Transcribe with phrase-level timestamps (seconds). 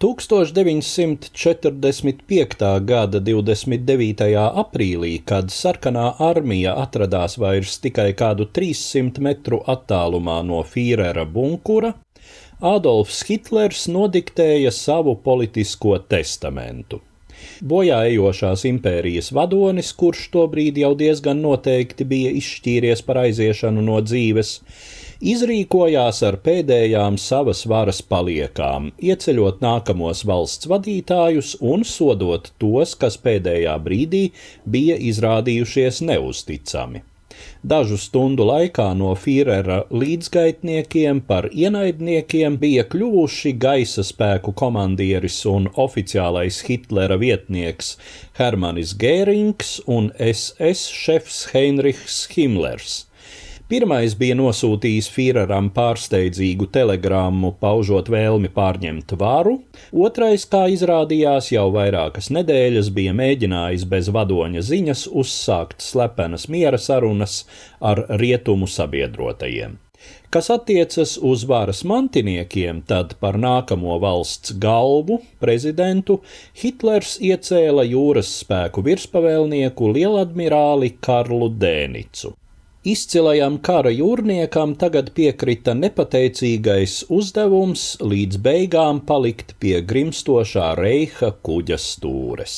[0.00, 2.80] 1945.
[2.80, 4.24] gada 29.
[4.62, 11.92] aprīlī, kad sarkanā armija atradās vairs tikai kādu 300 metru attālumā no Fīrera bunkura,
[12.64, 17.04] Adolfs Hitlers nodiktēja savu politisko testamentu.
[17.60, 24.54] Bojā ejošās impērijas vadonis, kurš tobrīd jau diezgan noteikti bija izšķīries par aiziešanu no dzīves,
[25.20, 33.76] izrīkojās ar pēdējām savas varas paliekām, ieceļot nākamos valsts vadītājus un sodot tos, kas pēdējā
[33.84, 34.24] brīdī
[34.64, 37.04] bija izrādījušies neusticami.
[37.62, 46.62] Dažu stundu laikā no Führera līdzgaitniekiem par ienaidniekiem bija kļuvuši gaisa spēku komandieris un oficiālais
[46.68, 47.94] Hitlera vietnieks
[48.40, 53.04] Hermanis Gērings un SS šefs Heinrichs Himmlers.
[53.70, 59.60] Pirmais bija nosūtījis Führeram pārsteidzīgu telegrammu, paužot vēlmi pārņemt varu,
[60.06, 67.44] otrais, kā izrādījās, jau vairākas nedēļas bija mēģinājis bez vadoņa ziņas uzsākt slepenas miera sarunas
[67.78, 69.78] ar rietumu sabiedrotajiem.
[70.34, 76.18] Kas attiecas uz varas mantiniekiem, tad par nākamo valsts galvu, prezidentu,
[76.58, 82.34] Hitlers iecēla jūras spēku virspavēlnieku lieladmirāli Karlu Dēnicu.
[82.80, 92.54] Izcilajam kara jūrniekam tagad piekrita nepateicīgais uzdevums līdz beigām palikt pie grimstošā reiha kuģa stūres.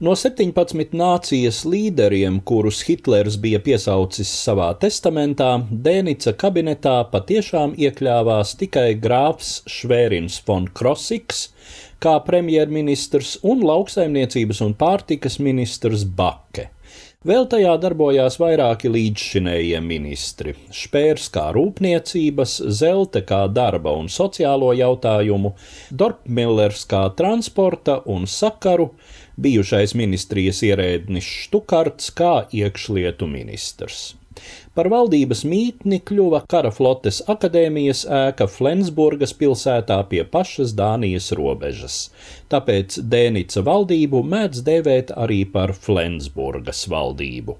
[0.00, 8.94] No 17 nācijas līderiem, kurus Hitlers bija piesaucis savā testamentā, Dēnica kabinetā patiešām iekļāvās tikai
[8.96, 11.50] grāfs Švērins von Krosiks,
[12.00, 16.70] kā premjerministrs un lauksaimniecības un pārtikas ministrs Bake.
[17.20, 25.50] Vēl tajā darbojās vairāki līdzšinējie ministri- Špērs kā rūpniecības, Zelte kā darba un sociālo jautājumu,
[25.92, 28.94] Dorpmillers kā transporta un sakaru,
[29.36, 34.14] bijušais ministrijas ierēdnis Štukarts kā iekšlietu ministrs.
[34.74, 41.96] Par valdības mītni kļuva kara flotes akadēmijas ēka Flensburgas pilsētā pie pašas Dānijas robežas,
[42.52, 47.58] tāpēc Dēnica valdību mēdz dēvēt arī par Flensburgas valdību.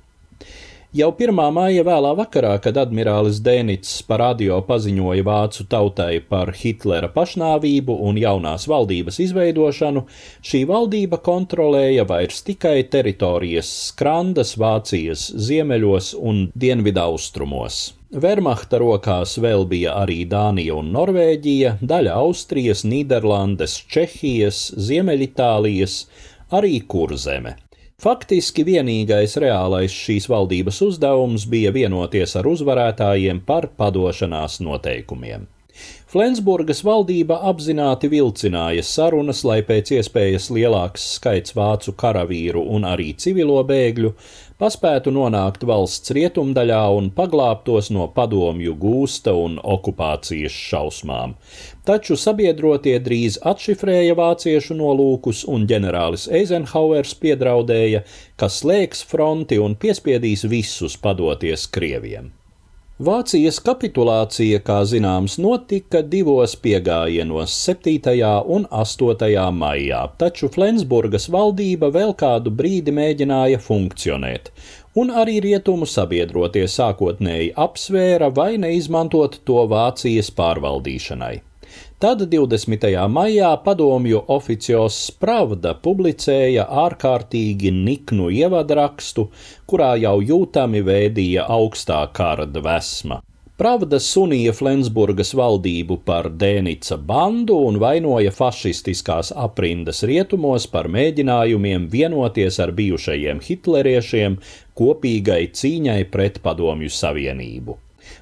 [0.91, 1.31] Jau 1.
[1.55, 8.19] maija vēlā vakarā, kad admirālis Dēnits par radio paziņoja vācu tautai par Hitlera pašnāvību un
[8.19, 10.03] jaunās valdības izveidošanu,
[10.43, 17.81] šī valdība kontrolēja vairs tikai teritorijas skrandas Vācijas ziemeļos un dienvidaustrumos.
[18.11, 26.01] Wehrmachta rokās vēl bija arī Dānija un Norvēģija, daļa Austrijas, Nīderlandes, Čehijas, Ziemeļitālijas,
[26.51, 27.61] arī Kurzeme.
[28.01, 35.45] Faktiski vienīgais reālais šīs valdības uzdevums bija vienoties ar uzvarētājiem par padošanās noteikumiem.
[36.11, 43.61] Flensburgas valdība apzināti vilcināja sarunas, lai pēc iespējas lielāks skaits vācu karavīru un arī civilo
[43.69, 44.11] bēgļu
[44.61, 51.37] paspētu nonākt valsts rietumdaļā un paglābtos no padomju gūsta un okupācijas šausmām.
[51.89, 58.05] Taču sabiedrotie drīz atšifrēja vāciešu nolūkus, un ģenerālis Eizenhauers piedraudēja,
[58.37, 62.35] ka slēgs fronti un piespiedīs visus padoties Krieviem.
[63.01, 68.19] Vācijas kapitulācija, kā zināms, notika divos piegājienos, 7.
[68.45, 69.31] un 8.
[69.57, 74.53] maijā, taču Flensburgas valdība vēl kādu brīdi mēģināja funkcionēt,
[75.01, 81.39] un arī rietumu sabiedrotie sākotnēji apsvēra vai neizmantot to Vācijas pārvaldīšanai.
[82.01, 83.09] Tad 20.
[83.13, 89.27] maijā padomju oficios Spravda publicēja ārkārtīgi niknu ievadrakstu,
[89.69, 93.19] kurā jau jūtami vēdīja augstā kara dvēsma.
[93.61, 102.63] Pravda sunīja Flensburgas valdību par Dēnica bandu un vainoja fašistiskās aprindas rietumos par mēģinājumiem vienoties
[102.65, 104.41] ar bijušajiem hitleriešiem
[104.73, 107.77] kopīgai cīņai pret Padomju Savienību.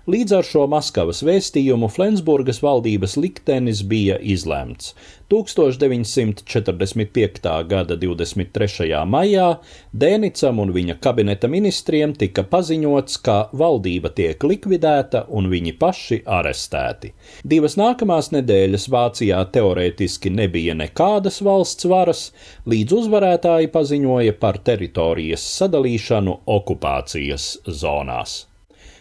[0.08, 4.94] Līdz ar šo Maskavas vēstījumu Flensburgas valdības liktenis bija izlemts.
[5.28, 7.68] 1945.
[7.68, 9.04] gada 23.
[9.04, 9.56] maijā
[9.92, 17.12] Dēnicam un viņa kabineta ministriem tika paziņots, ka valdība tiek likvidēta un viņi paši arestēti.
[17.44, 22.32] Divas nākamās nedēļas Vācijā teorētiski nebija nekādas valsts varas,
[22.64, 28.47] līdz uzvarētāji paziņoja par teritorijas sadalīšanu okupācijas zonās